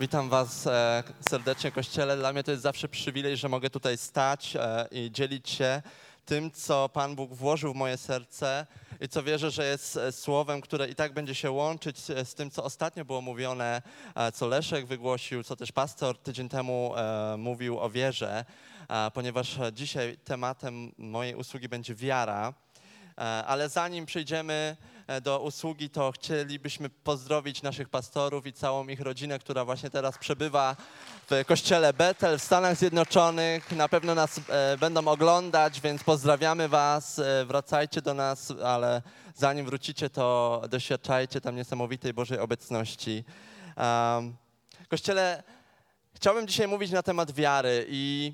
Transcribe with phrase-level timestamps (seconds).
[0.00, 2.16] Witam Was e, serdecznie, Kościele.
[2.16, 5.82] Dla mnie to jest zawsze przywilej, że mogę tutaj stać e, i dzielić się
[6.24, 8.66] tym, co Pan Bóg włożył w moje serce
[9.00, 12.50] i co wierzę, że jest e, słowem, które i tak będzie się łączyć z tym,
[12.50, 13.82] co ostatnio było mówione,
[14.34, 16.92] co Leszek wygłosił, co też pastor tydzień temu
[17.38, 18.44] mówił o wierze,
[19.14, 22.54] ponieważ dzisiaj tematem mojej usługi będzie wiara.
[23.46, 24.76] Ale zanim przejdziemy
[25.22, 30.76] do usługi, to chcielibyśmy pozdrowić naszych pastorów i całą ich rodzinę, która właśnie teraz przebywa
[31.30, 33.72] w kościele Betel w Stanach Zjednoczonych.
[33.72, 37.18] Na pewno nas e, będą oglądać, więc pozdrawiamy Was.
[37.18, 39.02] E, wracajcie do nas, ale
[39.34, 43.24] zanim wrócicie, to doświadczajcie tam niesamowitej Bożej obecności.
[44.88, 45.42] Kościele,
[46.14, 48.32] chciałbym dzisiaj mówić na temat wiary i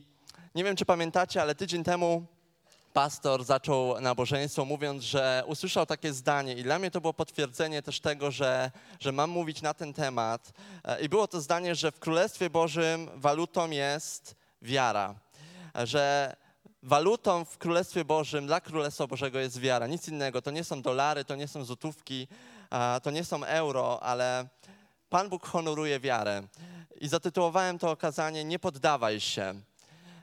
[0.55, 2.27] nie wiem, czy pamiętacie, ale tydzień temu
[2.95, 8.01] pastor zaczął nabożeństwo mówiąc, że usłyszał takie zdanie i dla mnie to było potwierdzenie też
[8.01, 10.53] tego, że, że mam mówić na ten temat.
[10.85, 15.15] E, I było to zdanie, że w Królestwie Bożym walutą jest wiara.
[15.77, 16.37] E, Że
[16.83, 19.87] walutą w Królestwie Bożym dla Królestwa Bożego jest wiara.
[19.87, 20.43] Nic innego.
[20.43, 22.29] To nie są dolary, to nie są złotówki,
[23.03, 24.49] to nie są euro, ale
[25.11, 26.43] Pan Bóg honoruje wiarę.
[27.01, 29.55] I zatytułowałem to okazanie Nie poddawaj się.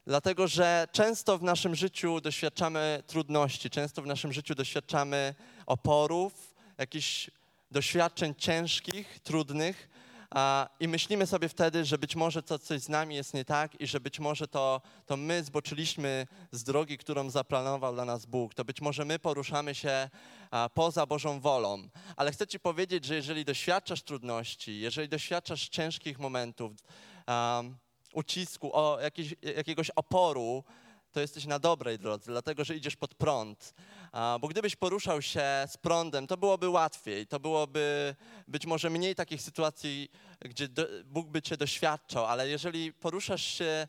[0.08, 5.36] Dlatego, że często w naszym życiu doświadczamy trudności, często w naszym życiu doświadczamy
[5.66, 7.30] oporów, jakichś
[7.72, 9.90] doświadczeń ciężkich, trudnych
[10.30, 13.82] a, i myślimy sobie wtedy, że być może to coś z nami jest nie tak
[13.82, 18.54] i że być może to, to my zboczyliśmy z drogi, którą zaplanował dla nas Bóg.
[18.54, 20.10] To być może my poruszamy się
[20.52, 21.90] a, poza Bożą wolą.
[22.16, 26.72] Ale chcę Ci powiedzieć, że jeżeli doświadczasz trudności, jeżeli doświadczasz ciężkich momentów,
[27.28, 27.78] um,
[28.14, 30.64] ucisku, o jakiś, jakiegoś oporu,
[31.12, 33.74] to jesteś na dobrej drodze, dlatego że idziesz pod prąd.
[34.42, 38.16] Bo gdybyś poruszał się z prądem, to byłoby łatwiej, to byłoby
[38.48, 40.12] być może mniej takich sytuacji,
[40.42, 40.68] gdzie
[41.06, 43.88] Bóg by cię doświadczał, ale jeżeli poruszasz się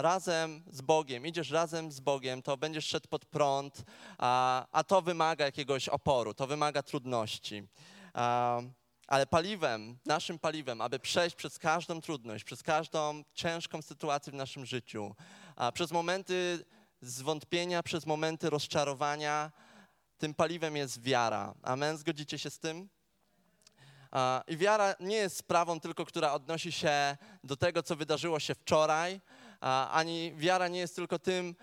[0.00, 3.84] razem z Bogiem, idziesz razem z Bogiem, to będziesz szedł pod prąd,
[4.72, 7.62] a to wymaga jakiegoś oporu, to wymaga trudności.
[9.12, 14.66] Ale paliwem, naszym paliwem, aby przejść przez każdą trudność, przez każdą ciężką sytuację w naszym
[14.66, 15.14] życiu,
[15.56, 16.64] a przez momenty
[17.00, 19.52] zwątpienia, przez momenty rozczarowania,
[20.18, 21.54] tym paliwem jest wiara.
[21.62, 21.98] Amen?
[21.98, 22.88] Zgodzicie się z tym?
[24.48, 29.20] I wiara nie jest sprawą tylko, która odnosi się do tego, co wydarzyło się wczoraj,
[29.90, 31.56] ani wiara nie jest tylko tym,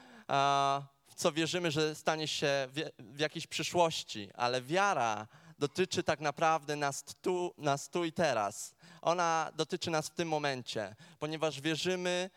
[1.08, 2.68] w co wierzymy, że stanie się
[3.00, 5.28] w jakiejś przyszłości, ale wiara
[5.59, 8.75] dotyczy tak naprawdę nas tu, nas tu i teraz.
[9.02, 12.30] Ona dotyczy nas w tym momencie, ponieważ wierzymy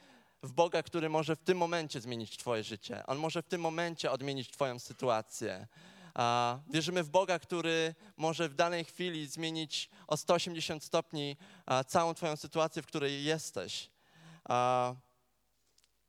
[0.42, 3.06] w Boga, który może w tym momencie zmienić Twoje życie.
[3.06, 5.66] On może w tym momencie odmienić Twoją sytuację.
[6.14, 11.36] A, wierzymy w Boga, który może w danej chwili zmienić o 180 stopni
[11.86, 13.90] całą Twoją sytuację, w której jesteś.
[14.44, 14.94] A,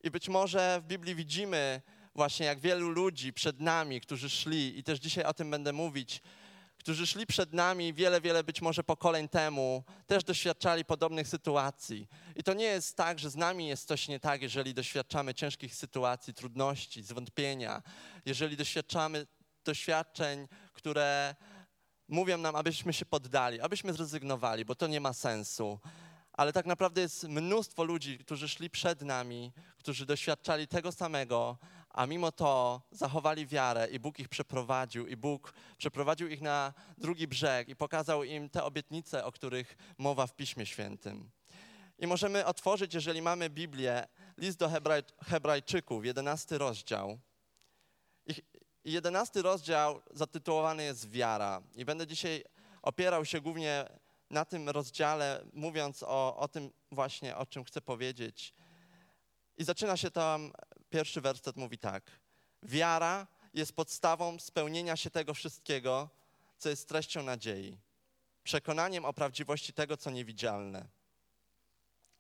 [0.04, 1.82] I być może w Biblii widzimy
[2.16, 6.22] właśnie, jak wielu ludzi przed nami, którzy szli, i też dzisiaj o tym będę mówić,
[6.84, 12.08] którzy szli przed nami wiele, wiele być może pokoleń temu, też doświadczali podobnych sytuacji.
[12.36, 15.76] I to nie jest tak, że z nami jest coś nie tak, jeżeli doświadczamy ciężkich
[15.76, 17.82] sytuacji, trudności, zwątpienia,
[18.26, 19.28] jeżeli doświadczamy
[19.66, 21.36] doświadczeń, które
[22.08, 25.80] mówią nam, abyśmy się poddali, abyśmy zrezygnowali, bo to nie ma sensu.
[26.34, 31.58] Ale tak naprawdę jest mnóstwo ludzi, którzy szli przed nami, którzy doświadczali tego samego,
[31.94, 37.28] a mimo to zachowali wiarę i Bóg ich przeprowadził, i Bóg przeprowadził ich na drugi
[37.28, 41.30] brzeg i pokazał im te obietnice, o których mowa w Piśmie Świętym.
[42.00, 44.08] I możemy otworzyć, jeżeli mamy Biblię,
[44.38, 47.20] list do Hebraj, Hebrajczyków, 11 rozdział.
[48.26, 48.34] I
[48.92, 51.62] 11 rozdział zatytułowany jest Wiara.
[51.76, 52.44] I będę dzisiaj
[52.82, 53.86] opierał się głównie
[54.30, 58.54] na tym rozdziale, mówiąc o, o tym właśnie, o czym chcę powiedzieć.
[59.58, 60.52] I zaczyna się tam,
[60.90, 62.12] pierwszy werset mówi tak.
[62.64, 66.10] Wiara jest podstawą spełnienia się tego wszystkiego,
[66.58, 67.78] co jest treścią nadziei.
[68.44, 70.88] Przekonaniem o prawdziwości tego, co niewidzialne.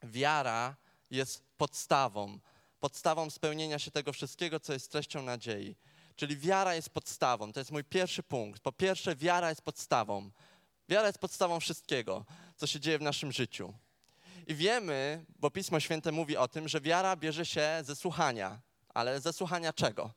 [0.04, 0.76] Wiara
[1.12, 2.40] jest podstawą,
[2.80, 5.76] podstawą spełnienia się tego wszystkiego, co jest treścią nadziei.
[6.16, 7.54] Czyli wiara jest podstawą.
[7.54, 8.62] To jest mój pierwszy punkt.
[8.62, 10.32] Po pierwsze, wiara jest podstawą.
[10.90, 12.26] Wiara jest podstawą wszystkiego,
[12.56, 13.74] co się dzieje w naszym życiu.
[14.48, 18.62] I wiemy, bo Pismo Święte mówi o tym, że wiara bierze się ze słuchania.
[18.90, 20.14] Ale ze słuchania czego?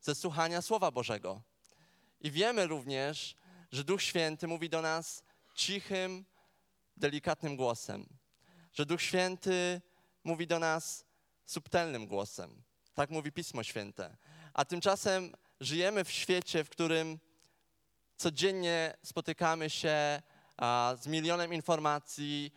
[0.00, 1.42] Ze słuchania Słowa Bożego.
[2.20, 3.36] I wiemy również,
[3.72, 5.22] że Duch Święty mówi do nas
[5.54, 6.24] cichym,
[6.96, 8.06] delikatnym głosem.
[8.72, 9.80] Że Duch Święty
[10.24, 11.04] mówi do nas
[11.44, 12.62] subtelnym głosem.
[12.94, 14.16] Tak mówi Pismo Święte.
[14.52, 17.18] A tymczasem żyjemy w świecie, w którym
[18.16, 20.22] codziennie spotykamy się
[21.00, 22.52] z milionem informacji.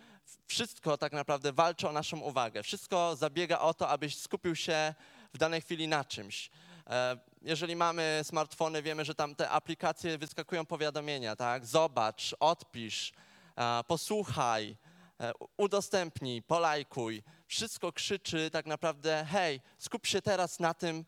[0.47, 2.63] Wszystko tak naprawdę walczy o naszą uwagę.
[2.63, 4.93] Wszystko zabiega o to, abyś skupił się
[5.33, 6.51] w danej chwili na czymś.
[6.89, 11.65] E, jeżeli mamy smartfony, wiemy, że tam te aplikacje wyskakują powiadomienia, tak?
[11.65, 13.13] Zobacz, odpisz,
[13.55, 14.77] e, posłuchaj,
[15.19, 17.23] e, udostępnij, polajkuj.
[17.47, 21.05] Wszystko krzyczy tak naprawdę, hej, skup się teraz na tym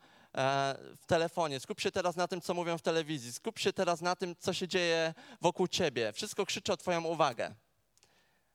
[0.96, 4.16] w telefonie, skup się teraz na tym, co mówią w telewizji, skup się teraz na
[4.16, 6.12] tym, co się dzieje wokół ciebie.
[6.12, 7.54] Wszystko krzyczy o twoją uwagę.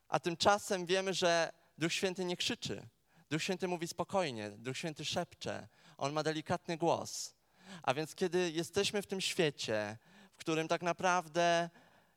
[0.07, 2.87] A tymczasem wiemy, że Duch Święty nie krzyczy.
[3.29, 5.67] Duch Święty mówi spokojnie, Duch Święty szepcze,
[5.97, 7.35] On ma delikatny głos.
[7.83, 9.97] A więc kiedy jesteśmy w tym świecie,
[10.33, 11.69] w którym tak naprawdę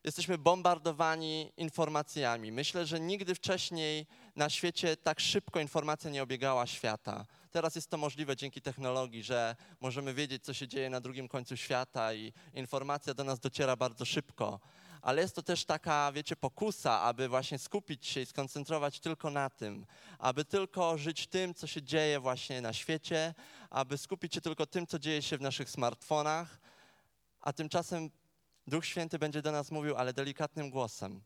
[0.03, 7.25] jesteśmy bombardowani informacjami, myślę, że nigdy wcześniej na świecie tak szybko informacja nie obiegała świata.
[7.51, 11.57] Teraz jest to możliwe dzięki technologii, że możemy wiedzieć, co się dzieje na drugim końcu
[11.57, 14.59] świata i informacja do nas dociera bardzo szybko
[15.01, 19.49] ale jest to też taka, wiecie, pokusa, aby właśnie skupić się i skoncentrować tylko na
[19.49, 19.85] tym,
[20.19, 23.33] aby tylko żyć tym, co się dzieje właśnie na świecie,
[23.69, 26.59] aby skupić się tylko tym, co dzieje się w naszych smartfonach,
[27.41, 28.09] a tymczasem
[28.67, 31.21] Duch Święty będzie do nas mówił, ale delikatnym głosem.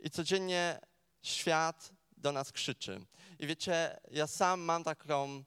[0.00, 0.80] I codziennie
[1.22, 3.00] świat do nas krzyczy.
[3.38, 5.44] I wiecie, ja sam mam taką,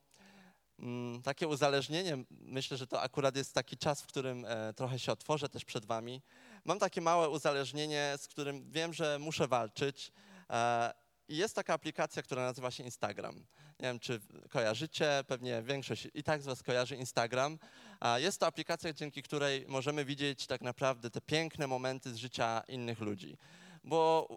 [0.78, 2.24] mm, takie uzależnienie.
[2.30, 5.84] Myślę, że to akurat jest taki czas, w którym e, trochę się otworzę też przed
[5.84, 6.22] Wami
[6.64, 10.12] mam takie małe uzależnienie, z którym wiem, że muszę walczyć.
[10.50, 10.92] E,
[11.28, 13.46] I jest taka aplikacja, która nazywa się Instagram.
[13.80, 14.20] Nie wiem, czy
[14.50, 17.58] kojarzycie, pewnie większość i tak z Was kojarzy Instagram.
[18.16, 23.00] Jest to aplikacja, dzięki której możemy widzieć tak naprawdę te piękne momenty z życia innych
[23.00, 23.38] ludzi.
[23.84, 24.28] Bo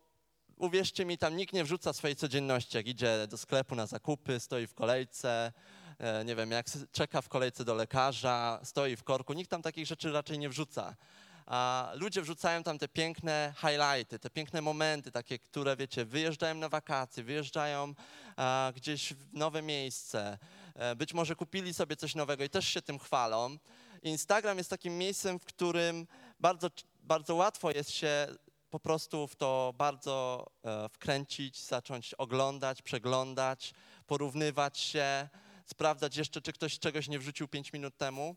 [0.57, 4.67] uwierzcie mi, tam nikt nie wrzuca swojej codzienności, jak idzie do sklepu na zakupy, stoi
[4.67, 5.51] w kolejce,
[5.99, 9.33] e, nie wiem, jak czeka w kolejce do lekarza, stoi w korku.
[9.33, 10.95] Nikt tam takich rzeczy raczej nie wrzuca
[11.45, 16.69] a ludzie wrzucają tam te piękne highlighty, te piękne momenty, takie, które, wiecie, wyjeżdżają na
[16.69, 17.93] wakacje, wyjeżdżają
[18.35, 20.37] a, gdzieś w nowe miejsce,
[20.75, 23.57] e, być może kupili sobie coś nowego i też się tym chwalą.
[24.03, 26.07] Instagram jest takim miejscem, w którym
[26.39, 26.69] bardzo,
[27.03, 28.27] bardzo łatwo jest się
[28.69, 33.73] po prostu w to bardzo e, wkręcić, zacząć oglądać, przeglądać,
[34.07, 35.29] porównywać się,
[35.65, 38.35] sprawdzać jeszcze, czy ktoś czegoś nie wrzucił pięć minut temu.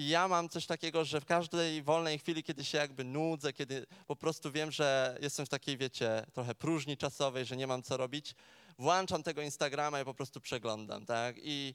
[0.00, 3.86] I ja mam coś takiego, że w każdej wolnej chwili, kiedy się jakby nudzę, kiedy
[4.06, 7.96] po prostu wiem, że jestem w takiej, wiecie, trochę próżni czasowej, że nie mam co
[7.96, 8.34] robić,
[8.78, 11.36] włączam tego Instagrama i po prostu przeglądam, tak?
[11.42, 11.74] I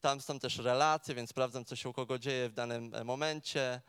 [0.00, 3.80] tam są też relacje, więc sprawdzam, co się u kogo dzieje w danym e, momencie.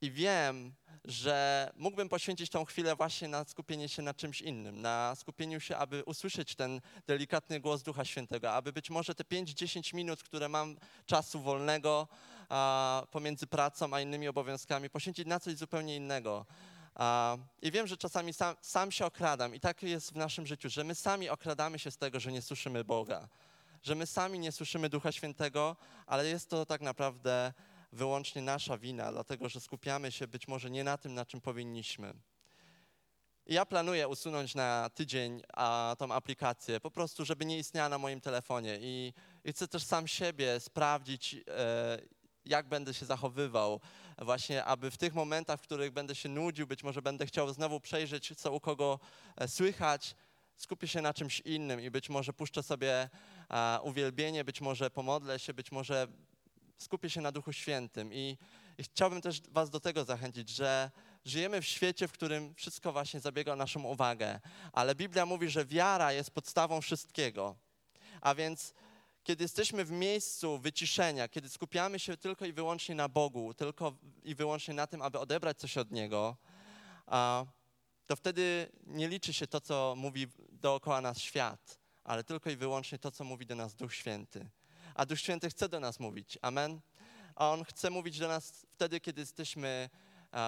[0.00, 5.14] I wiem, że mógłbym poświęcić tą chwilę właśnie na skupienie się na czymś innym, na
[5.14, 10.22] skupieniu się, aby usłyszeć ten delikatny głos Ducha Świętego, aby być może te 5-10 minut,
[10.22, 10.76] które mam
[11.06, 12.08] czasu wolnego
[12.48, 16.46] a, pomiędzy pracą a innymi obowiązkami, poświęcić na coś zupełnie innego.
[16.94, 20.68] A, I wiem, że czasami sam, sam się okradam i tak jest w naszym życiu,
[20.68, 23.28] że my sami okradamy się z tego, że nie słyszymy Boga,
[23.82, 25.76] że my sami nie słyszymy Ducha Świętego,
[26.06, 27.52] ale jest to tak naprawdę
[27.92, 32.14] wyłącznie nasza wina, dlatego że skupiamy się być może nie na tym, na czym powinniśmy.
[33.46, 38.20] Ja planuję usunąć na tydzień a, tą aplikację, po prostu, żeby nie istniała na moim
[38.20, 38.78] telefonie.
[38.80, 39.12] I,
[39.44, 41.98] i chcę też sam siebie sprawdzić, e,
[42.46, 43.80] jak będę się zachowywał,
[44.18, 47.80] właśnie aby w tych momentach, w których będę się nudził, być może będę chciał znowu
[47.80, 48.98] przejrzeć, co u kogo
[49.36, 50.14] e, słychać,
[50.56, 53.08] skupię się na czymś innym i być może puszczę sobie
[53.82, 56.08] uwielbienie, być może pomodlę się, być może
[56.78, 58.12] skupię się na Duchu Świętym.
[58.12, 58.38] I,
[58.78, 60.90] I, chciałbym też Was do tego zachęcić, że
[61.24, 64.40] żyjemy w świecie, w którym wszystko właśnie zabiega naszą uwagę,
[64.72, 67.56] ale Biblia mówi, że wiara jest podstawą wszystkiego.
[68.20, 68.74] A więc
[69.26, 74.34] kiedy jesteśmy w miejscu wyciszenia, kiedy skupiamy się tylko i wyłącznie na Bogu, tylko i
[74.34, 76.36] wyłącznie na tym, aby odebrać coś od Niego,
[78.06, 82.98] to wtedy nie liczy się to, co mówi dookoła nas świat, ale tylko i wyłącznie
[82.98, 84.50] to, co mówi do nas Duch Święty
[84.96, 86.38] a Duch Święty chce do nas mówić.
[86.42, 86.80] Amen.
[87.34, 89.90] A On chce mówić do nas wtedy, kiedy jesteśmy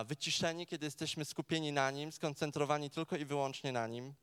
[0.06, 4.14] wyciszeni, kiedy jesteśmy skupieni na Nim, skoncentrowani tylko i wyłącznie na Nim.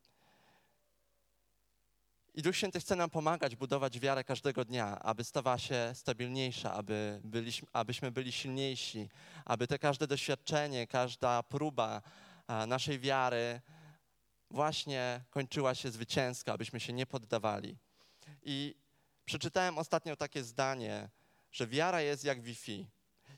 [2.37, 7.21] I Duch Święty chce nam pomagać budować wiarę każdego dnia, aby stawała się stabilniejsza, aby
[7.23, 9.09] byliśmy, abyśmy byli silniejsi,
[9.45, 12.01] aby te każde doświadczenie, każda próba
[12.67, 13.61] naszej wiary
[14.51, 17.77] właśnie kończyła się zwycięska, abyśmy się nie poddawali.
[18.43, 18.75] I
[19.25, 21.09] przeczytałem ostatnio takie zdanie,
[21.51, 22.87] że wiara jest jak Wi-Fi.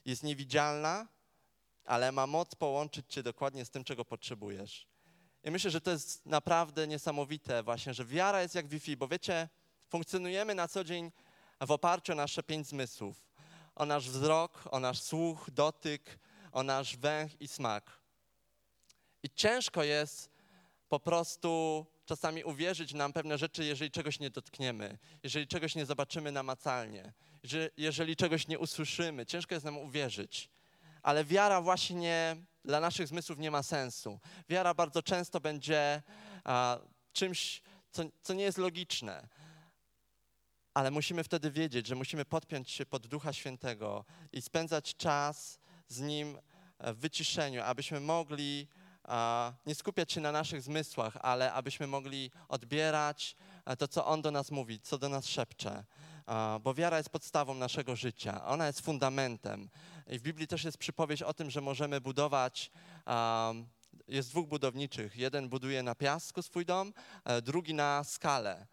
[0.04, 1.08] Jest niewidzialna,
[1.84, 4.87] ale ma moc połączyć cię dokładnie z tym, czego potrzebujesz.
[5.48, 9.48] I myślę, że to jest naprawdę niesamowite właśnie, że wiara jest jak Wi-Fi, bo wiecie,
[9.88, 11.12] funkcjonujemy na co dzień
[11.60, 13.28] w oparciu o nasze pięć zmysłów.
[13.74, 16.18] O nasz wzrok, o nasz słuch, dotyk,
[16.52, 17.98] o nasz węch i smak.
[19.22, 20.30] I ciężko jest
[20.88, 26.32] po prostu czasami uwierzyć nam pewne rzeczy, jeżeli czegoś nie dotkniemy, jeżeli czegoś nie zobaczymy
[26.32, 27.12] namacalnie,
[27.42, 29.26] że jeżeli czegoś nie usłyszymy.
[29.26, 30.50] Ciężko jest nam uwierzyć.
[31.02, 32.36] Ale wiara właśnie
[32.68, 34.20] dla naszych zmysłów nie ma sensu.
[34.48, 36.02] Wiara bardzo często będzie
[36.44, 36.78] a,
[37.12, 39.28] czymś, co, co nie jest logiczne.
[40.74, 45.58] Ale musimy wtedy wiedzieć, że musimy podpiąć się pod Ducha Świętego i spędzać czas
[45.88, 46.38] z Nim
[46.80, 48.68] w wyciszeniu, abyśmy mogli
[49.66, 54.30] nie skupiać się na naszych zmysłach, ale abyśmy mogli odbierać e, to, co On do
[54.30, 55.84] nas mówi, co do nas szepcze.
[56.60, 59.68] Bo wiara jest podstawą naszego życia, ona jest fundamentem.
[60.06, 62.70] I w Biblii też jest przypowieść o tym, że możemy budować.
[64.08, 65.16] Jest dwóch budowniczych.
[65.16, 66.92] Jeden buduje na piasku swój dom,
[67.24, 68.66] e, drugi na skale.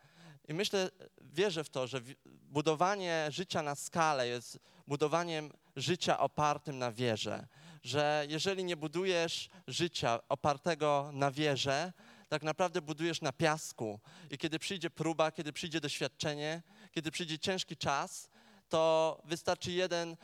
[0.47, 0.89] I myślę,
[1.21, 7.47] wierzę w to, że budowanie życia na skalę jest budowaniem życia opartym na wierze
[7.85, 11.93] że jeżeli nie budujesz życia opartego na wierze,
[12.29, 13.99] tak naprawdę budujesz na piasku.
[14.31, 16.61] I kiedy przyjdzie próba, kiedy przyjdzie doświadczenie,
[16.95, 18.29] kiedy przyjdzie ciężki czas,
[18.69, 20.17] to wystarczy jeden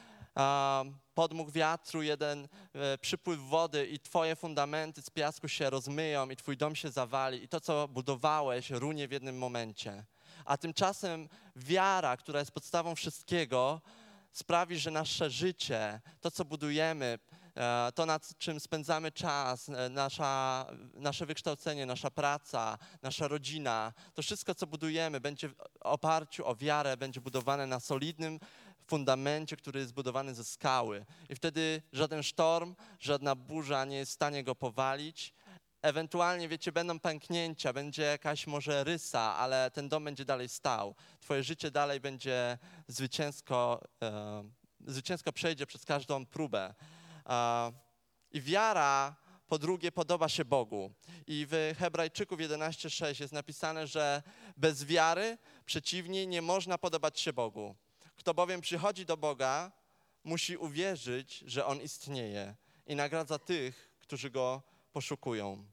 [1.15, 6.57] podmuch wiatru, jeden e, przypływ wody i twoje fundamenty z piasku się rozmyją i twój
[6.57, 10.05] dom się zawali i to, co budowałeś, runie w jednym momencie.
[10.45, 13.81] A tymczasem wiara, która jest podstawą wszystkiego,
[14.31, 17.19] sprawi, że nasze życie, to, co budujemy,
[17.95, 24.55] to nad czym spędzamy czas, e, nasza, nasze wykształcenie, nasza praca, nasza rodzina, to wszystko,
[24.55, 28.39] co budujemy, będzie w oparciu o wiarę, będzie budowane na solidnym
[28.87, 31.05] fundamencie, który jest zbudowany ze skały.
[31.29, 35.33] I wtedy żaden sztorm, żadna burza nie jest w stanie go powalić.
[35.81, 40.95] Ewentualnie, wiecie, będą pęknięcia, będzie jakaś może rysa, ale ten dom będzie dalej stał.
[41.19, 44.43] Twoje życie dalej będzie zwycięsko, e,
[44.87, 46.73] zwycięsko przejdzie przez każdą próbę.
[48.31, 49.15] I wiara,
[49.47, 50.91] po drugie, podoba się Bogu.
[51.27, 54.23] I w Hebrajczyków 11:6 jest napisane, że
[54.57, 57.75] bez wiary, przeciwnie, nie można podobać się Bogu.
[58.15, 59.71] Kto bowiem przychodzi do Boga,
[60.23, 62.55] musi uwierzyć, że On istnieje
[62.87, 64.61] i nagradza tych, którzy Go
[64.91, 65.65] poszukują.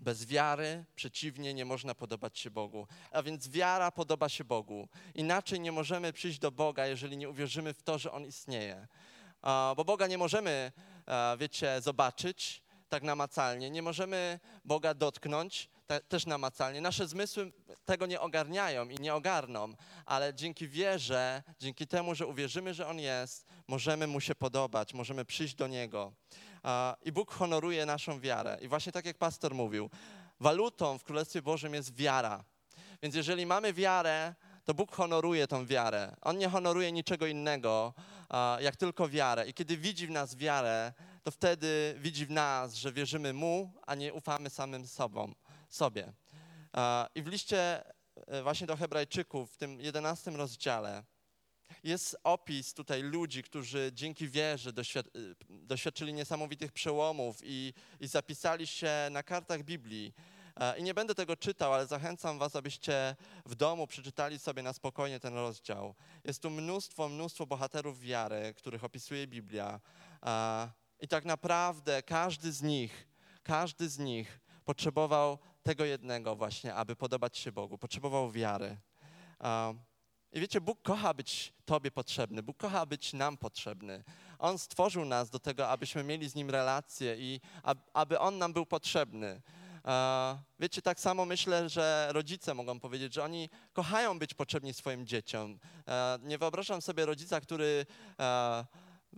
[0.00, 2.86] Bez wiary, przeciwnie, nie można podobać się Bogu.
[3.10, 4.88] A więc wiara podoba się Bogu.
[5.14, 8.88] Inaczej nie możemy przyjść do Boga, jeżeli nie uwierzymy w to, że On istnieje
[9.76, 10.72] bo Boga nie możemy,
[11.38, 15.68] wiecie, zobaczyć tak namacalnie, nie możemy Boga dotknąć
[16.08, 16.80] też namacalnie.
[16.80, 17.52] Nasze zmysły
[17.84, 19.74] tego nie ogarniają i nie ogarną,
[20.06, 25.24] ale dzięki wierze, dzięki temu, że uwierzymy, że On jest, możemy Mu się podobać, możemy
[25.24, 26.12] przyjść do Niego.
[27.02, 28.58] I Bóg honoruje naszą wiarę.
[28.60, 29.90] I właśnie tak jak pastor mówił,
[30.40, 32.44] walutą w Królestwie Bożym jest wiara.
[33.02, 34.34] Więc jeżeli mamy wiarę,
[34.64, 36.16] to Bóg honoruje tą wiarę.
[36.22, 37.94] On nie honoruje niczego innego,
[38.60, 39.48] jak tylko wiarę.
[39.48, 40.92] I kiedy widzi w nas wiarę,
[41.22, 45.34] to wtedy widzi w nas, że wierzymy Mu, a nie ufamy samym sobą,
[45.68, 46.12] sobie.
[47.14, 47.84] I w liście
[48.26, 51.04] e, właśnie do Hebrajczyków, w tym jedenastym rozdziale,
[51.84, 55.02] jest opis tutaj ludzi, którzy dzięki wierze e,
[55.48, 60.14] doświadczyli niesamowitych przełomów i, i zapisali się na kartach Biblii
[60.78, 65.20] I nie będę tego czytał, ale zachęcam Was, abyście w domu przeczytali sobie na spokojnie
[65.20, 65.94] ten rozdział.
[66.24, 69.80] Jest tu mnóstwo, mnóstwo bohaterów wiary, których opisuje Biblia.
[70.26, 70.68] E,
[71.00, 73.08] I tak naprawdę każdy z nich,
[73.42, 77.78] każdy z nich potrzebował tego jednego właśnie, aby podobać się Bogu.
[77.78, 78.76] Potrzebował wiary.
[79.40, 79.74] E,
[80.32, 84.04] I wiecie, Bóg kocha być Tobie potrzebny, Bóg kocha być nam potrzebny.
[84.38, 87.40] On stworzył nas do tego, abyśmy mieli z Nim relacje i
[87.94, 89.42] aby On nam był potrzebny.
[90.60, 95.58] Wiecie, tak samo myślę, że rodzice mogą powiedzieć, że oni kochają być potrzebni swoim dzieciom.
[96.22, 97.86] Nie wyobrażam sobie rodzica, który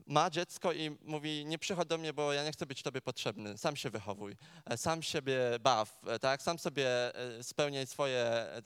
[0.07, 3.59] ma dziecko i mówi, nie przychodź do mnie, bo ja nie chcę być tobie potrzebny,
[3.59, 4.37] sam się wychowuj,
[4.77, 6.43] sam siebie baw, tak?
[6.43, 8.63] sam sobie e, spełniaj swoje e,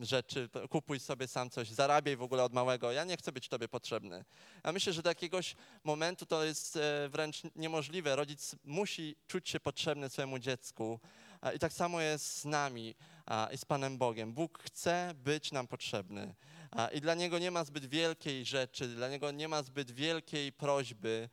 [0.00, 3.68] rzeczy, kupuj sobie sam coś, zarabiaj w ogóle od małego, ja nie chcę być tobie
[3.68, 4.24] potrzebny.
[4.64, 8.16] Ja myślę, że do jakiegoś momentu to jest e, wręcz niemożliwe.
[8.16, 11.00] Rodzic musi czuć się potrzebny swojemu dziecku
[11.54, 12.94] i tak samo jest z nami
[13.52, 14.32] i z Panem Bogiem.
[14.32, 16.34] Bóg chce być nam potrzebny
[16.92, 21.28] i dla Niego nie ma zbyt wielkiej rzeczy, dla Niego nie ma zbyt wielkiej prośby,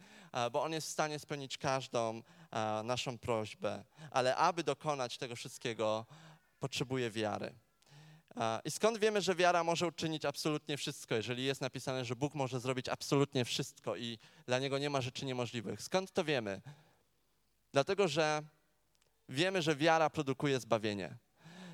[0.52, 2.22] bo On jest w stanie spełnić każdą
[2.84, 6.06] naszą prośbę, ale aby dokonać tego wszystkiego,
[6.60, 7.56] potrzebuje wiary.
[8.66, 12.60] I skąd wiemy, że wiara może uczynić absolutnie wszystko, jeżeli jest napisane, że Bóg może
[12.60, 15.82] zrobić absolutnie wszystko i dla Niego nie ma rzeczy niemożliwych?
[15.82, 16.62] Skąd to wiemy?
[17.74, 18.44] Dlatego, że
[19.30, 21.18] wiemy, że wiara produkuje zbawienie.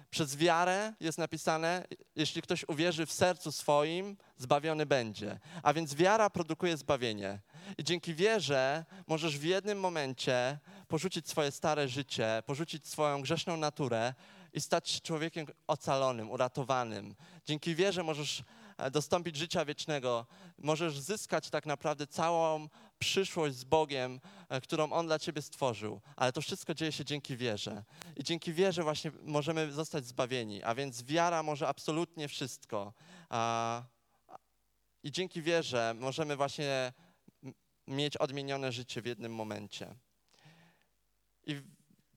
[0.09, 5.39] Przez wiarę jest napisane, jeśli ktoś uwierzy w sercu swoim, zbawiony będzie.
[5.63, 7.39] A więc wiara produkuje zbawienie.
[7.77, 14.13] I dzięki wierze możesz w jednym momencie porzucić swoje stare życie, porzucić swoją grzeszną naturę
[14.53, 17.15] i stać się człowiekiem ocalonym, uratowanym.
[17.45, 18.43] Dzięki wierze możesz
[18.77, 20.25] e, dostąpić życia wiecznego,
[20.57, 26.01] możesz zyskać tak naprawdę całą przyszłość z Bogiem, e, którą On dla ciebie stworzył.
[26.15, 27.83] Ale to wszystko dzieje się dzięki wierze.
[28.17, 30.63] I dzięki wierze właśnie możemy zostać zbawieni.
[30.63, 32.93] A więc wiara może absolutnie wszystko.
[35.03, 36.93] I dzięki wierze możemy właśnie
[37.87, 39.95] mieć odmienione życie w jednym momencie.
[41.43, 41.61] I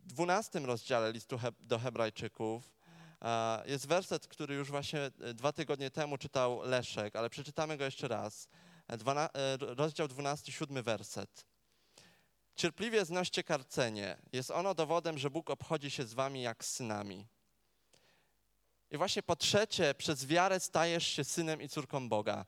[0.06, 2.75] dwunastym rozdziale listu do Hebrajczyków
[3.66, 8.08] jest werset, który już właśnie e, dwa tygodnie temu czytał Leszek, ale przeczytamy go jeszcze
[8.08, 8.49] raz.
[8.88, 11.46] Dwana, e, rozdział 12, siódmy werset.
[12.56, 14.16] Cierpliwie znoście karcenie.
[14.32, 17.26] Jest ono dowodem, że Bóg obchodzi się z wami jak z synami.
[18.90, 22.44] I właśnie po trzecie, przez wiarę stajesz się synem i córką Boga.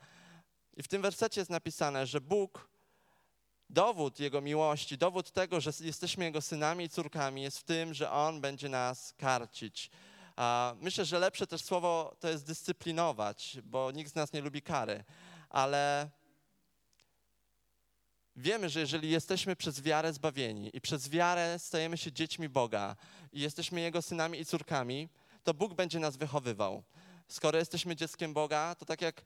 [0.76, 2.68] I w tym wersecie jest napisane, że Bóg,
[3.70, 8.10] dowód Jego miłości, dowód tego, że jesteśmy Jego synami i córkami, jest w tym, że
[8.10, 9.90] On będzie nas karcić.
[10.80, 15.04] Myślę, że lepsze też słowo to jest dyscyplinować, bo nikt z nas nie lubi kary,
[15.50, 16.10] ale
[18.36, 22.96] wiemy, że jeżeli jesteśmy przez wiarę zbawieni i przez wiarę stajemy się dziećmi Boga
[23.32, 25.08] i jesteśmy Jego synami i córkami,
[25.44, 26.82] to Bóg będzie nas wychowywał.
[27.28, 29.22] Skoro jesteśmy dzieckiem Boga, to tak jak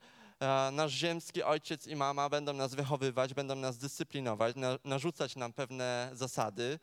[0.71, 6.79] nasz ziemski ojciec i mama będą nas wychowywać, będą nas dyscyplinować, narzucać nam pewne zasady,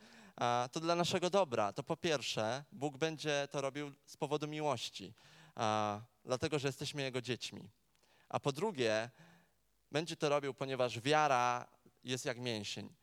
[0.72, 1.72] to dla naszego dobra.
[1.72, 5.14] To po pierwsze, Bóg będzie to robił z powodu miłości,
[6.24, 7.70] dlatego że jesteśmy Jego dziećmi.
[8.28, 9.10] A po drugie,
[9.92, 11.66] będzie to robił, ponieważ wiara
[12.04, 12.94] jest jak mięsień.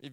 [0.00, 0.10] I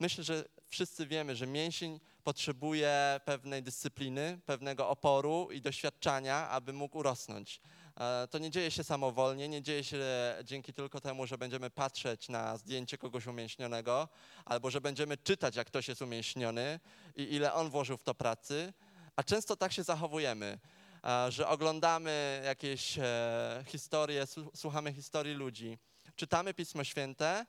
[0.00, 6.98] myślę, że wszyscy wiemy, że mięsień potrzebuje pewnej dyscypliny, pewnego oporu i doświadczania, aby mógł
[6.98, 7.60] urosnąć.
[8.00, 9.98] E, to nie dzieje się samowolnie, nie dzieje się
[10.44, 14.08] dzięki tylko temu, że będziemy patrzeć na zdjęcie kogoś umięśnionego,
[14.44, 16.80] albo że będziemy czytać, jak ktoś jest umięśniony
[17.16, 18.72] i ile on włożył w to pracy,
[19.16, 20.58] a często tak się zachowujemy,
[21.04, 24.24] e, że oglądamy jakieś e, historie,
[24.54, 25.78] słuchamy historii ludzi,
[26.16, 27.46] czytamy Pismo Święte,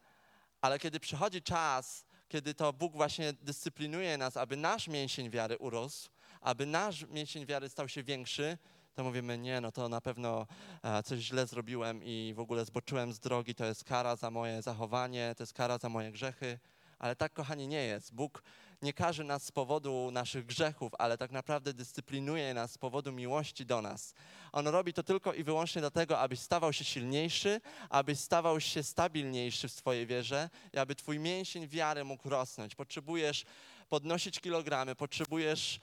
[0.62, 6.10] ale kiedy przychodzi czas, kiedy to Bóg właśnie dyscyplinuje nas, aby nasz mięsień wiary urósł,
[6.42, 8.58] aby nasz mięsień wiary stał się większy,
[8.96, 10.48] to mówimy, nie, no to na pewno
[10.84, 14.62] e, coś źle zrobiłem i w ogóle zboczyłem z drogi, to jest kara za moje
[14.62, 16.60] zachowanie, to jest kara za moje grzechy.
[17.00, 18.14] Ale tak, kochani, nie jest.
[18.14, 18.44] Bóg
[18.82, 23.66] nie każe nas z powodu naszych grzechów, ale tak naprawdę dyscyplinuje nas z powodu miłości
[23.66, 24.14] do nas.
[24.52, 29.68] On robi to tylko i wyłącznie dlatego, abyś stawał się silniejszy, abyś stawał się stabilniejszy
[29.68, 32.76] w swojej wierze i aby twój mięsień wiary mógł rosnąć.
[32.76, 33.46] Potrzebujesz
[33.90, 35.80] podnosić kilogramy, potrzebujesz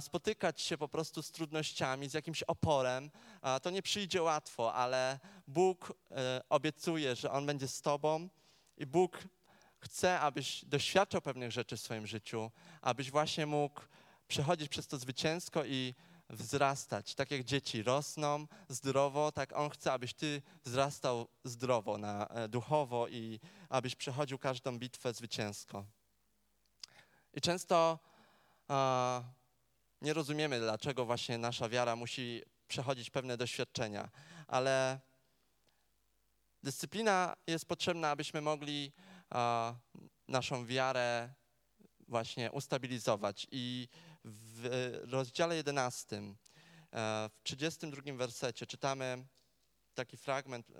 [0.00, 3.10] spotykać się po prostu z trudnościami, z jakimś oporem.
[3.62, 8.28] To nie przyjdzie łatwo, ale Bóg e, obiecuje, że On będzie z Tobą
[8.76, 9.18] i Bóg
[9.78, 13.80] chce, abyś doświadczał pewnych rzeczy w swoim życiu, abyś właśnie mógł
[14.28, 15.94] przechodzić przez to zwycięsko i
[16.30, 17.14] wzrastać.
[17.14, 23.08] Tak jak dzieci rosną zdrowo, tak On chce, abyś Ty wzrastał zdrowo, na, e, duchowo
[23.08, 25.84] i abyś przechodził każdą bitwę zwycięsko.
[27.34, 27.98] I często
[30.02, 34.08] nie rozumiemy, dlaczego właśnie nasza wiara musi przechodzić pewne doświadczenia,
[34.46, 35.00] ale
[36.62, 38.92] dyscyplina jest potrzebna, abyśmy mogli
[39.30, 39.74] a,
[40.28, 41.34] naszą wiarę
[42.08, 43.46] właśnie ustabilizować.
[43.50, 43.88] I
[44.24, 44.68] w
[45.10, 46.22] rozdziale 11, e,
[47.28, 49.24] w 32 wersecie czytamy
[49.94, 50.74] taki fragment e,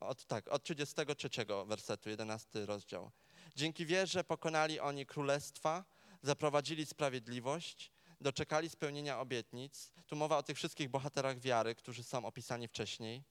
[0.00, 1.28] od, tak, od 33
[1.66, 3.10] wersetu, 11 rozdział.
[3.56, 5.84] Dzięki wierze pokonali oni królestwa,
[6.22, 9.92] zaprowadzili sprawiedliwość, doczekali spełnienia obietnic.
[10.06, 13.24] Tu mowa o tych wszystkich bohaterach wiary, którzy są opisani wcześniej.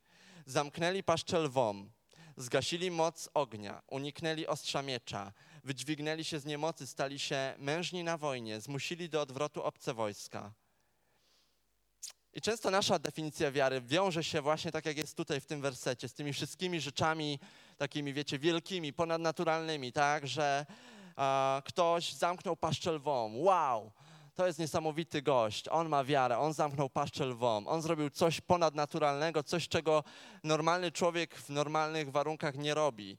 [0.45, 1.91] Zamknęli paszczę lwom,
[2.37, 8.61] zgasili moc ognia, uniknęli ostrza miecza, wydźwignęli się z niemocy, stali się mężni na wojnie,
[8.61, 10.53] zmusili do odwrotu obce wojska.
[12.33, 16.09] I często nasza definicja wiary wiąże się właśnie tak, jak jest tutaj w tym wersecie,
[16.09, 17.39] z tymi wszystkimi rzeczami
[17.77, 20.65] takimi, wiecie, wielkimi, ponadnaturalnymi, tak, że
[21.65, 23.41] ktoś zamknął paszczę lwom.
[23.41, 23.91] Wow!
[24.39, 29.43] to jest niesamowity gość, on ma wiarę, on zamknął paszczę lwom, on zrobił coś ponadnaturalnego,
[29.43, 30.03] coś, czego
[30.43, 33.17] normalny człowiek w normalnych warunkach nie robi.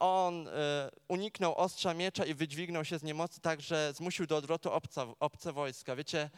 [0.00, 4.72] On e, uniknął ostrza miecza i wydźwignął się z niemocy tak, że zmusił do odwrotu
[4.72, 5.96] obca, obce wojska.
[5.96, 6.30] Wiecie,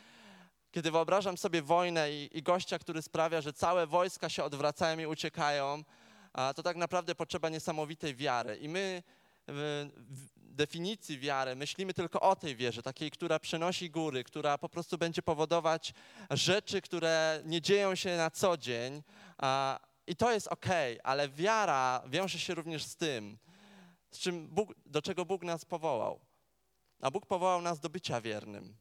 [0.70, 5.06] kiedy wyobrażam sobie wojnę i, i gościa, który sprawia, że całe wojska się odwracają i
[5.06, 5.82] uciekają,
[6.56, 8.56] to tak naprawdę potrzeba niesamowitej wiary.
[8.56, 9.02] I my
[10.50, 15.22] definicji wiary myślimy tylko o tej wierze, takiej, która przenosi góry, która po prostu będzie
[15.22, 15.94] powodować
[16.30, 19.02] rzeczy, które nie dzieją się na co dzień.
[20.06, 20.66] I to jest ok,
[21.02, 23.38] ale wiara wiąże się również z tym,
[24.10, 26.20] z czym Bóg, do czego Bóg nas powołał.
[27.00, 28.76] A Bóg powołał nas do bycia wiernym.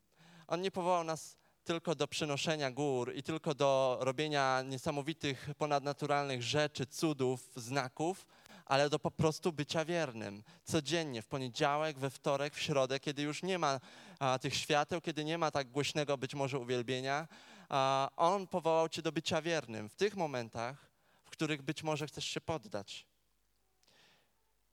[0.47, 6.85] On nie powołał nas tylko do przenoszenia gór i tylko do robienia niesamowitych, ponadnaturalnych rzeczy,
[6.85, 8.25] cudów, znaków,
[8.69, 10.43] ale do po prostu bycia wiernym.
[10.63, 13.79] Codziennie, w poniedziałek, we wtorek, w środę, kiedy już nie ma
[14.19, 17.27] a, tych świateł, kiedy nie ma tak głośnego być może uwielbienia,
[17.69, 20.91] a, On powołał cię do bycia wiernym w tych momentach,
[21.23, 23.05] w których być może chcesz się poddać.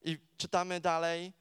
[0.01, 1.33] I czytamy dalej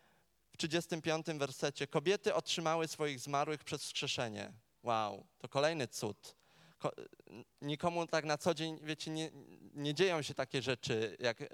[0.51, 1.87] w 35 wersecie.
[1.87, 4.53] Kobiety otrzymały swoich zmarłych przez wskrzeszenie.
[4.83, 6.37] Wow, to kolejny cud.
[7.63, 9.31] Nikomu tak na co dzień, wiecie, nie,
[9.75, 11.47] nie dzieją się takie rzeczy, jak e,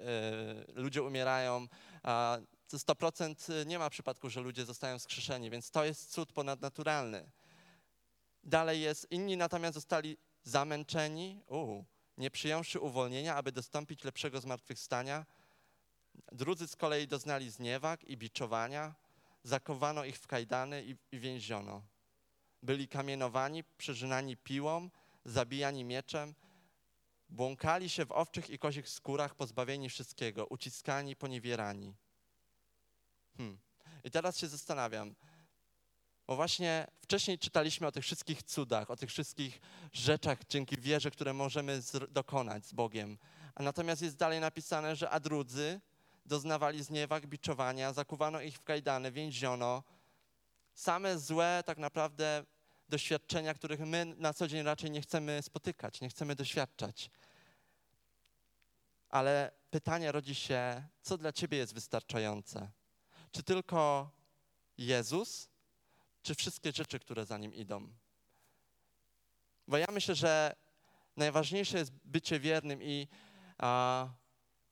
[0.73, 1.67] ludzie umierają.
[2.03, 2.37] A
[2.73, 7.31] 100% nie ma przypadku, że ludzie zostają wskrzeszeni, więc to jest cud ponadnaturalny.
[8.43, 11.85] Dalej jest, inni natomiast zostali zamęczeni, uu,
[12.17, 15.25] nie przyjąwszy uwolnienia, aby dostąpić lepszego zmartwychwstania.
[16.31, 18.95] Drudzy z kolei doznali zniewag i biczowania,
[19.43, 21.83] zakowano ich w kajdany i, i więziono
[22.63, 24.89] byli kamienowani, przeżynani piłą,
[25.25, 26.35] zabijani mieczem,
[27.29, 31.95] błąkali się w owczych i kozich skórach, pozbawieni wszystkiego, uciskani, poniewierani.
[33.37, 33.57] Hmm.
[34.03, 35.15] I teraz się zastanawiam,
[36.27, 39.61] bo właśnie wcześniej czytaliśmy o tych wszystkich cudach, o tych wszystkich
[39.93, 43.17] rzeczach dzięki wierze, które możemy dokonać z Bogiem.
[43.55, 45.81] A natomiast jest dalej napisane, że a drudzy
[46.25, 49.83] doznawali zniewag, biczowania, zakuwano ich w kajdany, więziono.
[50.73, 52.45] Same złe tak naprawdę
[52.89, 57.09] doświadczenia, których my na co dzień raczej nie chcemy spotykać, nie chcemy doświadczać.
[59.09, 62.71] Ale pytanie rodzi się, co dla ciebie jest wystarczające?
[63.31, 64.11] Czy tylko
[64.77, 65.49] Jezus,
[66.21, 67.93] czy wszystkie rzeczy, które za nim idą?
[69.67, 70.55] Bo ja myślę, że
[71.17, 73.07] najważniejsze jest bycie wiernym i
[73.57, 74.07] a,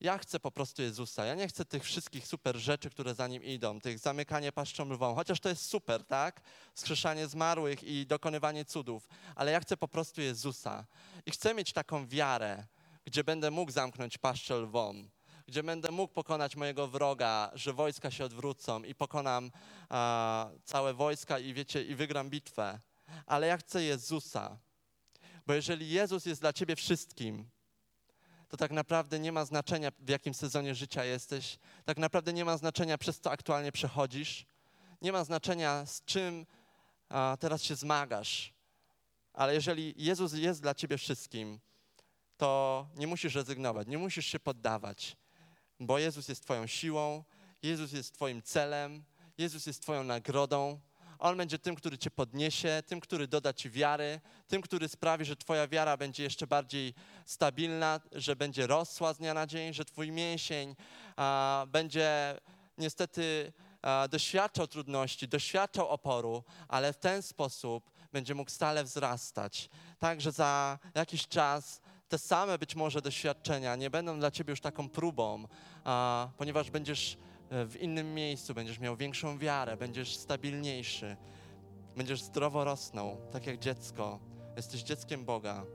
[0.02, 1.26] ja chcę po prostu Jezusa.
[1.26, 5.16] Ja nie chcę tych wszystkich super rzeczy, które za nim idą, tych zamykanie paszczą lwą,
[5.16, 6.42] chociaż to jest super, tak?
[6.76, 10.86] Skrzeszanie zmarłych i dokonywanie cudów, ale ja chcę po prostu Jezusa.
[11.26, 12.66] I chcę mieć taką wiarę,
[13.06, 15.10] gdzie będę mógł zamknąć paszczę lwą,
[15.48, 19.52] gdzie będę mógł pokonać mojego wroga, że wojska się odwrócą i pokonam
[20.64, 22.80] całe wojska i wiecie, i wygram bitwę.
[23.26, 24.58] Ale ja chcę Jezusa.
[25.48, 27.50] Bo jeżeli Jezus jest dla ciebie wszystkim,
[28.52, 31.58] to tak naprawdę nie ma znaczenia, w jakim sezonie życia jesteś.
[31.86, 34.46] Tak naprawdę nie ma znaczenia, przez co aktualnie przechodzisz.
[35.02, 36.46] Nie ma znaczenia, z czym
[37.10, 38.54] a, teraz się zmagasz.
[39.34, 41.60] Ale jeżeli Jezus jest dla ciebie wszystkim,
[42.38, 45.18] to nie musisz rezygnować, nie musisz się poddawać,
[45.80, 47.24] bo Jezus jest Twoją siłą,
[47.64, 49.04] Jezus jest Twoim celem,
[49.38, 50.80] Jezus jest Twoją nagrodą.
[51.21, 55.36] On będzie tym, który cię podniesie, tym, który doda ci wiary, tym, który sprawi, że
[55.36, 56.93] twoja wiara będzie jeszcze bardziej
[57.25, 60.75] stabilna, że będzie rosła z dnia na dzień, że twój mięsień
[61.15, 62.36] a, będzie
[62.77, 69.69] niestety a, doświadczał trudności, doświadczał oporu, ale w ten sposób będzie mógł stale wzrastać.
[69.99, 74.62] Tak, że za jakiś czas te same być może doświadczenia nie będą dla ciebie już
[74.62, 75.47] taką próbą,
[75.84, 77.17] a, ponieważ będziesz
[77.52, 81.18] w innym miejscu, będziesz miał większą wiarę, będziesz stabilniejszy,
[81.96, 84.20] będziesz zdrowo rosnął, tak jak dziecko.
[84.56, 85.66] Jesteś dzieckiem Boga.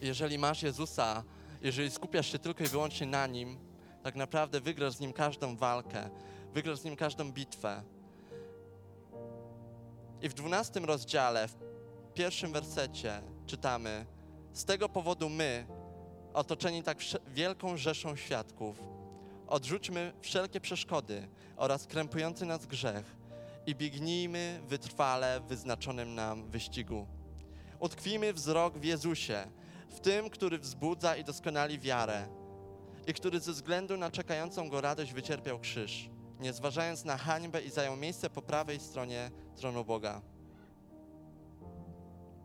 [0.00, 1.24] Jeżeli masz Jezusa,
[1.62, 3.58] jeżeli skupiasz się tylko i wyłącznie na Nim,
[4.02, 6.10] tak naprawdę wygrasz z Nim każdą walkę,
[6.54, 7.82] wygrasz z Nim każdą bitwę.
[10.22, 11.56] I w dwunastym rozdziale, w
[12.14, 14.06] pierwszym wersecie czytamy,
[14.52, 15.66] z tego powodu my,
[16.34, 18.95] otoczeni tak wielką rzeszą świadków,
[19.46, 23.16] Odrzućmy wszelkie przeszkody oraz krępujący nas grzech
[23.66, 27.06] i biegnijmy wytrwale w wyznaczonym nam wyścigu.
[27.78, 29.44] Utkwijmy wzrok w Jezusie,
[29.90, 32.28] w tym, który wzbudza i doskonali wiarę
[33.06, 37.70] i który ze względu na czekającą go radość wycierpiał krzyż, nie zważając na hańbę i
[37.70, 40.22] zajął miejsce po prawej stronie tronu Boga.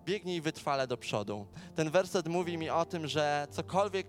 [0.05, 1.47] Biegnij wytrwale do przodu.
[1.75, 4.07] Ten werset mówi mi o tym, że cokolwiek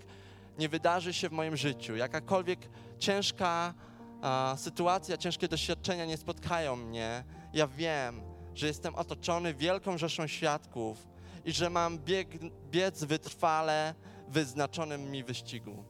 [0.59, 3.75] nie wydarzy się w moim życiu, jakakolwiek ciężka
[4.23, 8.23] a, sytuacja, ciężkie doświadczenia nie spotkają mnie, ja wiem,
[8.55, 11.09] że jestem otoczony wielką rzeszą świadków
[11.45, 12.29] i że mam bieg,
[12.71, 13.95] biec wytrwale
[14.29, 15.85] wyznaczonym mi wyścigu.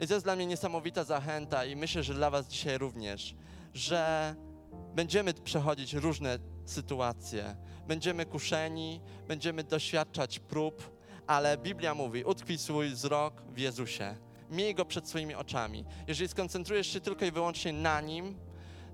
[0.00, 3.34] I to jest dla mnie niesamowita zachęta i myślę, że dla Was dzisiaj również,
[3.74, 4.34] że
[4.94, 10.97] będziemy przechodzić różne sytuacje, będziemy kuszeni, będziemy doświadczać prób,
[11.28, 14.16] ale Biblia mówi: utkwij swój wzrok w Jezusie.
[14.50, 15.84] Miej go przed swoimi oczami.
[16.06, 18.38] Jeżeli skoncentrujesz się tylko i wyłącznie na nim,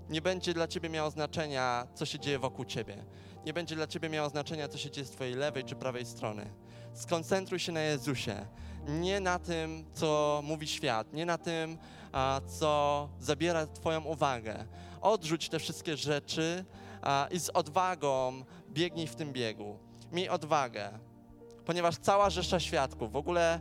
[0.09, 3.05] nie będzie dla ciebie miało znaczenia, co się dzieje wokół ciebie.
[3.45, 6.53] Nie będzie dla ciebie miało znaczenia, co się dzieje z twojej lewej czy prawej strony.
[6.93, 8.47] Skoncentruj się na Jezusie.
[8.87, 11.77] Nie na tym, co mówi świat, nie na tym,
[12.47, 14.65] co zabiera twoją uwagę.
[15.01, 16.65] Odrzuć te wszystkie rzeczy
[17.31, 19.79] i z odwagą biegnij w tym biegu.
[20.11, 20.99] Miej odwagę,
[21.65, 23.59] ponieważ cała rzesza świadków, w ogóle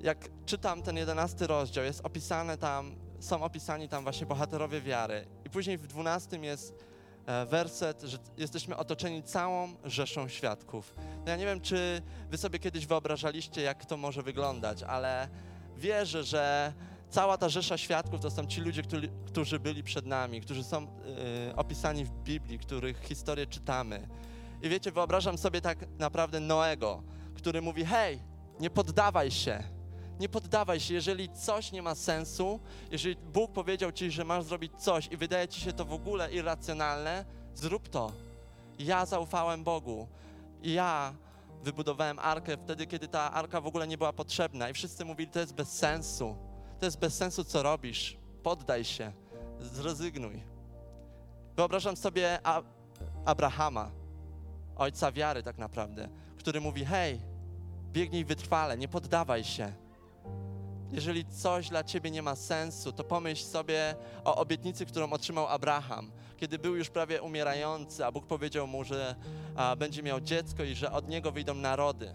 [0.00, 5.26] jak czytam ten jedenasty rozdział, jest opisane tam, są opisani tam właśnie bohaterowie wiary.
[5.44, 6.84] I później w dwunastym jest
[7.26, 10.94] e, werset, że jesteśmy otoczeni całą rzeszą świadków.
[11.24, 15.28] No ja nie wiem, czy wy sobie kiedyś wyobrażaliście, jak to może wyglądać, ale
[15.76, 16.72] wierzę, że
[17.10, 20.82] cała ta rzesza świadków to są ci ludzie, którzy, którzy byli przed nami, którzy są
[21.50, 24.08] y, opisani w Biblii, których historię czytamy.
[24.62, 27.02] I wiecie, wyobrażam sobie tak naprawdę Noego,
[27.34, 28.20] który mówi: Hej,
[28.60, 29.62] nie poddawaj się.
[30.20, 34.72] Nie poddawaj się, jeżeli coś nie ma sensu, jeżeli Bóg powiedział ci, że masz zrobić
[34.78, 38.12] coś i wydaje ci się to w ogóle irracjonalne, zrób to.
[38.78, 40.08] Ja zaufałem Bogu.
[40.62, 41.14] Ja
[41.62, 44.70] wybudowałem arkę wtedy, kiedy ta arka w ogóle nie była potrzebna.
[44.70, 46.36] I wszyscy mówili, to jest bez sensu.
[46.78, 48.16] To jest bez sensu, co robisz.
[48.42, 49.12] Poddaj się.
[49.60, 50.42] Zrezygnuj.
[51.56, 52.38] Wyobrażam sobie
[53.24, 53.90] Abrahama,
[54.76, 56.08] ojca wiary tak naprawdę,
[56.38, 57.20] który mówi, hej,
[57.92, 59.72] biegnij wytrwale, nie poddawaj się.
[60.92, 66.12] Jeżeli coś dla ciebie nie ma sensu, to pomyśl sobie o obietnicy, którą otrzymał Abraham,
[66.36, 69.14] kiedy był już prawie umierający, a Bóg powiedział mu, że
[69.56, 72.14] a, będzie miał dziecko i że od niego wyjdą narody.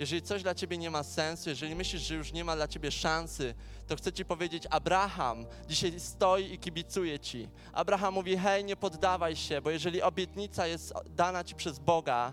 [0.00, 2.90] Jeżeli coś dla ciebie nie ma sensu, jeżeli myślisz, że już nie ma dla ciebie
[2.90, 3.54] szansy,
[3.86, 7.48] to chcę ci powiedzieć, Abraham dzisiaj stoi i kibicuje ci.
[7.72, 12.32] Abraham mówi, hej, nie poddawaj się, bo jeżeli obietnica jest dana ci przez Boga,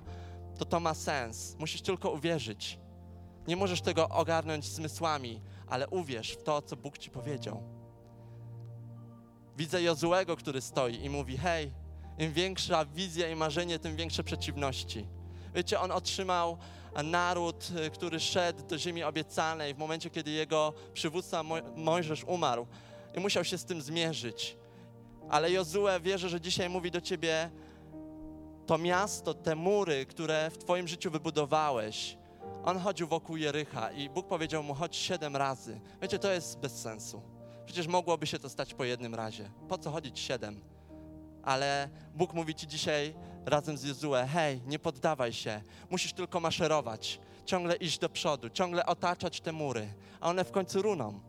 [0.58, 1.56] to to ma sens.
[1.60, 2.80] Musisz tylko uwierzyć.
[3.48, 7.64] Nie możesz tego ogarnąć zmysłami, ale uwierz w to, co Bóg ci powiedział.
[9.58, 11.72] Widzę Jozułego, który stoi i mówi: Hej,
[12.18, 15.08] im większa wizja i marzenie, tym większe przeciwności.
[15.56, 16.58] Wiecie, on otrzymał
[17.04, 21.44] naród, y, który szedł do ziemi obiecanej w momencie, kiedy jego przywódca
[21.76, 22.68] Mojżesz umarł
[23.16, 24.58] i musiał się z tym zmierzyć.
[25.30, 27.50] Ale Jozue wierzę, że dzisiaj mówi do ciebie:
[28.66, 32.18] To miasto, te mury, które w Twoim życiu wybudowałeś,
[32.66, 35.80] on chodził wokół Jericha i Bóg powiedział mu, chodź siedem razy.
[36.02, 37.22] Wiecie, to jest bez sensu.
[37.66, 39.50] Przecież mogłoby się to stać po jednym razie.
[39.68, 40.77] Po co chodzić siedem?
[41.48, 43.14] Ale Bóg mówi ci dzisiaj
[43.46, 45.62] razem z Jezue, hej, nie poddawaj się.
[45.90, 49.94] Musisz tylko maszerować, ciągle iść do przodu, ciągle otaczać te mury.
[50.20, 51.20] A one w końcu runą.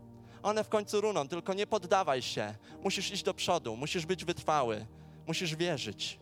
[0.43, 2.55] One w końcu runą, tylko nie poddawaj się.
[2.85, 4.87] Musisz iść do przodu, musisz być wytrwały,
[5.27, 6.19] musisz wierzyć.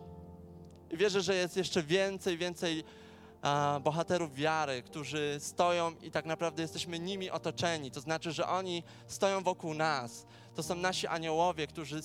[0.91, 2.85] I wierzę, że jest jeszcze więcej, więcej
[3.85, 7.91] bohaterów wiary, którzy stoją i tak naprawdę jesteśmy nimi otoczeni.
[7.91, 10.27] To znaczy, że oni stoją wokół nas.
[10.55, 12.01] To są nasi aniołowie, którzy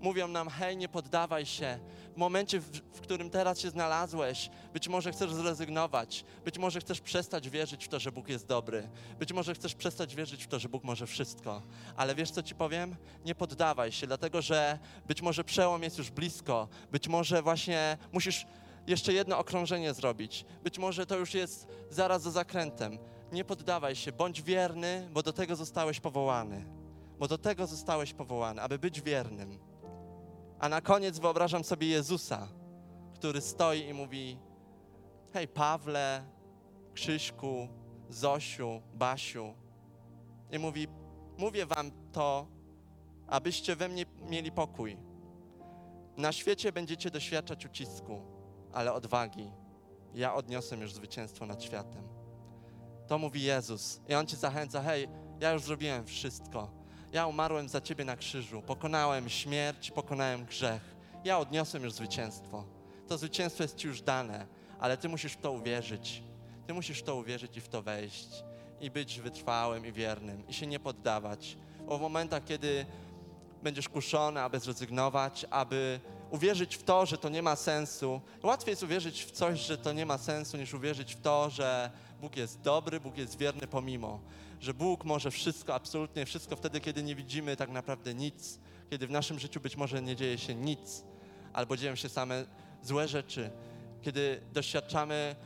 [0.00, 1.78] mówią nam: hej, nie poddawaj się.
[2.14, 7.00] W momencie, w, w którym teraz się znalazłeś, być może chcesz zrezygnować, być może chcesz
[7.00, 10.58] przestać wierzyć w to, że Bóg jest dobry, być może chcesz przestać wierzyć w to,
[10.58, 11.62] że Bóg może wszystko.
[11.96, 12.96] Ale wiesz, co ci powiem?
[13.24, 18.46] Nie poddawaj się, dlatego że być może przełom jest już blisko, być może właśnie musisz
[18.86, 20.44] jeszcze jedno okrążenie zrobić.
[20.62, 22.98] Być może to już jest zaraz za zakrętem.
[23.32, 26.64] Nie poddawaj się, bądź wierny, bo do tego zostałeś powołany.
[27.18, 29.69] Bo do tego zostałeś powołany, aby być wiernym.
[30.60, 32.48] A na koniec wyobrażam sobie Jezusa,
[33.14, 34.38] który stoi i mówi:
[35.32, 36.24] Hej, Pawle,
[36.94, 37.68] Krzyśku,
[38.08, 39.54] Zosiu, Basiu.
[40.50, 40.88] I mówi:
[41.38, 42.46] Mówię wam to,
[43.26, 44.96] abyście we mnie mieli pokój.
[46.16, 48.40] Na świecie będziecie doświadczać ucisku
[48.72, 49.52] ale odwagi.
[50.14, 52.08] Ja odniosę już zwycięstwo nad światem.
[53.06, 54.00] To mówi Jezus.
[54.08, 55.08] I On cię zachęca, hej,
[55.40, 56.70] ja już zrobiłem wszystko.
[57.12, 58.62] Ja umarłem za ciebie na krzyżu.
[58.62, 60.82] Pokonałem śmierć, pokonałem grzech.
[61.24, 62.64] Ja odniosłem już zwycięstwo.
[63.08, 64.46] To zwycięstwo jest ci już dane,
[64.80, 66.22] ale ty musisz w to uwierzyć.
[66.66, 68.28] Ty musisz w to uwierzyć i w to wejść.
[68.80, 70.48] I być wytrwałym i wiernym.
[70.48, 71.56] I się nie poddawać.
[71.88, 72.86] W momentach, kiedy
[73.62, 78.20] będziesz kuszony, aby zrezygnować, aby uwierzyć w to, że to nie ma sensu.
[78.42, 81.90] Łatwiej jest uwierzyć w coś, że to nie ma sensu, niż uwierzyć w to, że
[82.20, 84.20] Bóg jest dobry, Bóg jest wierny pomimo.
[84.60, 88.58] Że Bóg może wszystko, absolutnie wszystko, wtedy, kiedy nie widzimy tak naprawdę nic,
[88.90, 91.04] kiedy w naszym życiu być może nie dzieje się nic,
[91.52, 92.44] albo dzieją się same
[92.82, 93.50] złe rzeczy,
[94.02, 95.36] kiedy doświadczamy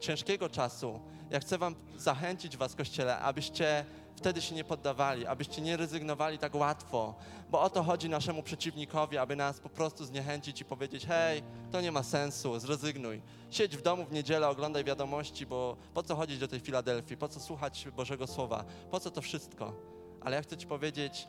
[0.00, 3.84] ciężkiego czasu, ja chcę Wam zachęcić Was, Kościele, abyście
[4.16, 7.14] wtedy się nie poddawali, abyście nie rezygnowali tak łatwo,
[7.50, 11.80] bo o to chodzi naszemu przeciwnikowi, aby nas po prostu zniechęcić i powiedzieć: hej, to
[11.80, 13.22] nie ma sensu, zrezygnuj.
[13.50, 17.28] Siedź w domu w niedzielę, oglądaj wiadomości, bo po co chodzić do tej Filadelfii, po
[17.28, 19.72] co słuchać Bożego Słowa, po co to wszystko?
[20.20, 21.28] Ale ja chcę Ci powiedzieć,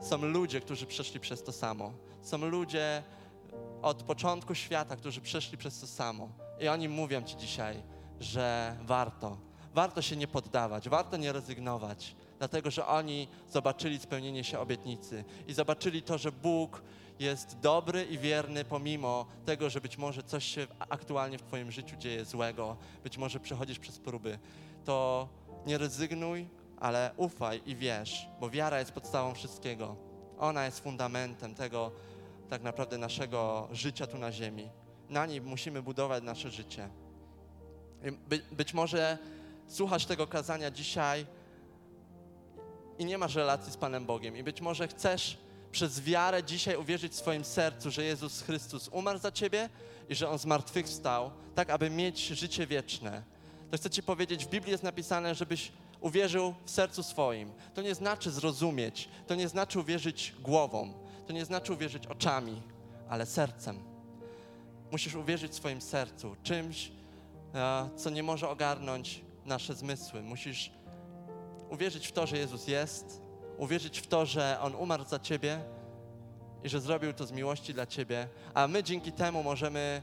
[0.00, 1.92] są ludzie, którzy przeszli przez to samo.
[2.22, 3.02] Są ludzie
[3.82, 6.28] od początku świata, którzy przeszli przez to samo.
[6.60, 7.82] I oni mówią Ci dzisiaj,
[8.20, 9.36] że warto.
[9.74, 15.54] Warto się nie poddawać, warto nie rezygnować, dlatego że oni zobaczyli spełnienie się obietnicy i
[15.54, 16.82] zobaczyli to, że Bóg
[17.18, 21.96] jest dobry i wierny, pomimo tego, że być może coś się aktualnie w Twoim życiu
[21.96, 24.38] dzieje złego, być może przechodzisz przez próby.
[24.84, 25.28] To
[25.66, 26.48] nie rezygnuj,
[26.80, 29.96] ale ufaj i wierz, bo wiara jest podstawą wszystkiego.
[30.38, 31.90] Ona jest fundamentem tego
[32.50, 34.70] tak naprawdę naszego życia tu na ziemi.
[35.08, 36.88] Na niej musimy budować nasze życie.
[38.28, 39.18] By, być może
[39.68, 41.26] słuchasz tego kazania dzisiaj
[42.98, 44.36] i nie masz relacji z Panem Bogiem.
[44.36, 45.38] I być może chcesz
[45.72, 49.68] przez wiarę dzisiaj uwierzyć w swoim sercu, że Jezus Chrystus umarł za ciebie
[50.08, 53.22] i że On zmartwychwstał, tak aby mieć życie wieczne.
[53.70, 57.52] To chcę Ci powiedzieć, w Biblii jest napisane, żebyś uwierzył w sercu swoim.
[57.74, 60.92] To nie znaczy zrozumieć, to nie znaczy uwierzyć głową,
[61.26, 62.62] to nie znaczy uwierzyć oczami,
[63.08, 63.78] ale sercem.
[64.92, 66.92] Musisz uwierzyć w swoim sercu, czymś,
[67.54, 70.22] e, co nie może ogarnąć nasze zmysły.
[70.22, 70.70] Musisz
[71.70, 73.22] uwierzyć w to, że Jezus jest,
[73.58, 75.60] uwierzyć w to, że On umarł za Ciebie
[76.64, 80.02] i że zrobił to z miłości dla Ciebie, a my dzięki temu możemy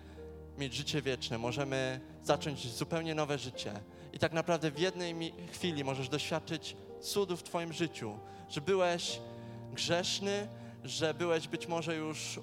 [0.58, 3.74] mieć życie wieczne, możemy zacząć zupełnie nowe życie.
[4.14, 8.18] I tak naprawdę w jednej chwili możesz doświadczyć cudów w Twoim życiu,
[8.50, 9.20] że byłeś
[9.74, 10.48] grzeszny,
[10.84, 12.40] że byłeś być może już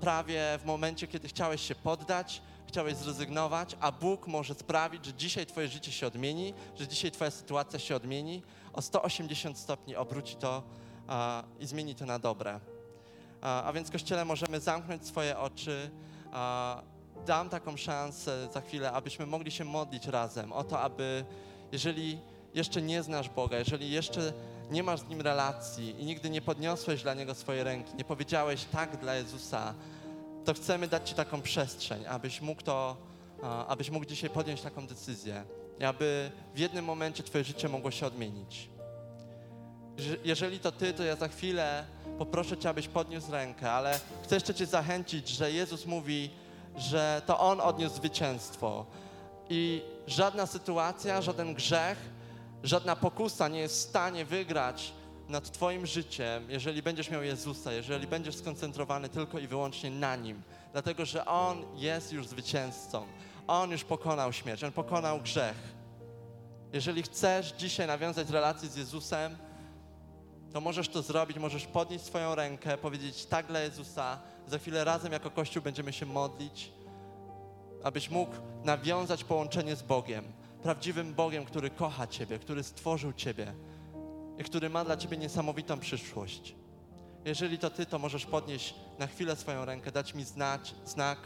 [0.00, 5.46] prawie w momencie, kiedy chciałeś się poddać, chciałeś zrezygnować, a Bóg może sprawić, że dzisiaj
[5.46, 10.62] Twoje życie się odmieni, że dzisiaj Twoja sytuacja się odmieni, o 180 stopni obróci to
[11.08, 12.60] a, i zmieni to na dobre.
[13.40, 15.90] A, a więc, Kościele, możemy zamknąć swoje oczy.
[16.32, 16.82] A,
[17.26, 21.24] dam taką szansę za chwilę, abyśmy mogli się modlić razem o to, aby,
[21.72, 22.18] jeżeli
[22.54, 24.32] jeszcze nie znasz Boga, jeżeli jeszcze
[24.70, 28.64] nie masz z Nim relacji i nigdy nie podniosłeś dla Niego swojej ręki, nie powiedziałeś
[28.64, 29.74] tak dla Jezusa,
[30.50, 32.96] to chcemy dać Ci taką przestrzeń, abyś mógł to,
[33.68, 35.44] abyś mógł dzisiaj podjąć taką decyzję
[35.80, 38.68] i aby w jednym momencie Twoje życie mogło się odmienić.
[40.24, 41.84] Jeżeli to Ty, to ja za chwilę
[42.18, 46.30] poproszę Cię, abyś podniósł rękę, ale chcę jeszcze Cię zachęcić, że Jezus mówi,
[46.76, 48.86] że to On odniósł zwycięstwo
[49.48, 51.98] i żadna sytuacja, żaden grzech,
[52.62, 54.92] żadna pokusa nie jest w stanie wygrać
[55.30, 60.42] nad Twoim życiem, jeżeli będziesz miał Jezusa, jeżeli będziesz skoncentrowany tylko i wyłącznie na Nim.
[60.72, 63.06] Dlatego, że On jest już zwycięzcą.
[63.46, 65.56] On już pokonał śmierć, On pokonał grzech.
[66.72, 69.36] Jeżeli chcesz dzisiaj nawiązać relację z Jezusem,
[70.52, 74.18] to możesz to zrobić, możesz podnieść swoją rękę, powiedzieć tak dla Jezusa.
[74.46, 76.72] Za chwilę razem jako Kościół będziemy się modlić,
[77.82, 80.24] abyś mógł nawiązać połączenie z Bogiem,
[80.62, 83.54] prawdziwym Bogiem, który kocha Ciebie, który stworzył Ciebie
[84.40, 86.54] i który ma dla Ciebie niesamowitą przyszłość.
[87.24, 91.18] Jeżeli to Ty, to możesz podnieść na chwilę swoją rękę, dać mi znać, znak.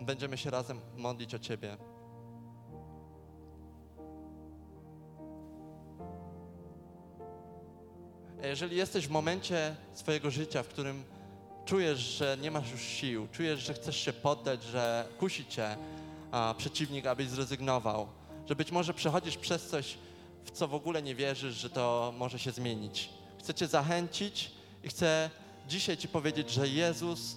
[0.00, 1.76] Będziemy się razem modlić o Ciebie.
[8.42, 11.04] Jeżeli jesteś w momencie swojego życia, w którym
[11.64, 15.76] czujesz, że nie masz już sił, czujesz, że chcesz się poddać, że kusi cię
[16.30, 18.08] a, przeciwnik, abyś zrezygnował,
[18.46, 19.98] że być może przechodzisz przez coś,
[20.44, 23.08] w co w ogóle nie wierzysz, że to może się zmienić.
[23.38, 24.50] Chcę Cię zachęcić
[24.84, 25.30] i chcę
[25.68, 27.36] dzisiaj Ci powiedzieć, że Jezus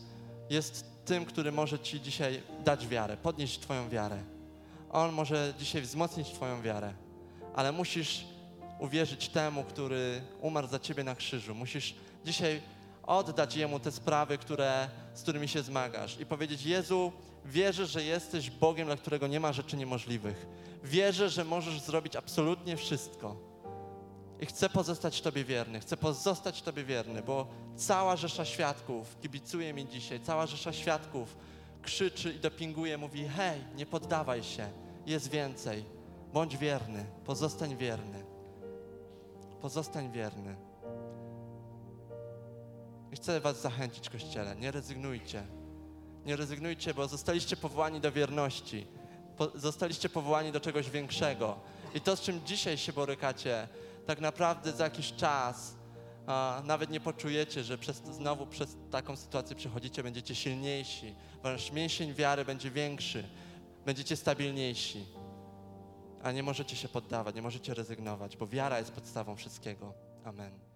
[0.50, 4.24] jest tym, który może Ci dzisiaj dać wiarę, podnieść Twoją wiarę.
[4.92, 6.94] On może dzisiaj wzmocnić Twoją wiarę,
[7.56, 8.26] ale musisz
[8.80, 11.56] uwierzyć temu, który umarł za Ciebie na krzyżu.
[11.56, 12.62] Musisz dzisiaj
[13.04, 17.12] oddać Jemu te sprawy, które, z którymi się zmagasz i powiedzieć, Jezu,
[17.46, 20.48] wierzę, że jesteś Bogiem, dla którego nie ma rzeczy niemożliwych.
[20.84, 23.36] Wierzę, że możesz zrobić absolutnie wszystko.
[24.40, 29.88] I chcę pozostać Tobie wierny, chcę pozostać Tobie wierny, bo cała rzesza świadków kibicuje mi
[29.88, 31.38] dzisiaj, cała rzesza świadków
[31.82, 34.70] krzyczy i dopinguje, mówi: hej, nie poddawaj się,
[35.06, 35.86] jest więcej,
[36.34, 38.26] bądź wierny, pozostań wierny.
[39.62, 40.56] Pozostań wierny.
[43.12, 45.44] I chcę Was zachęcić, Kościele, nie rezygnujcie.
[46.26, 48.88] Nie rezygnujcie, bo zostaliście powołani do wierności
[49.38, 51.60] po, zostaliście powołani do czegoś większego.
[51.96, 53.68] I to, z czym dzisiaj się borykacie,
[54.06, 55.76] tak naprawdę za jakiś czas
[56.28, 61.16] a, nawet nie poczujecie, że przez, znowu przez taką sytuację przechodzicie, będziecie silniejsi.
[61.44, 63.24] Wasz mięsień wiary będzie większy,
[63.86, 65.06] będziecie stabilniejsi.
[66.24, 69.94] A nie możecie się poddawać, nie możecie rezygnować, bo wiara jest podstawą wszystkiego.
[70.24, 70.75] Amen.